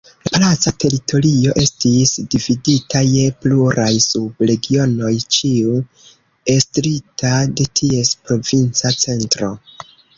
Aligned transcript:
La 0.21 0.27
palaca 0.35 0.71
teritorio 0.83 1.51
estis 1.63 2.13
dividita 2.35 3.03
je 3.09 3.27
pluraj 3.45 3.91
sub-regionoj, 4.07 5.13
ĉiu 5.39 5.79
estrita 6.59 7.39
de 7.61 7.73
ties 7.83 8.17
provinca 8.29 8.99
centro. 9.07 9.57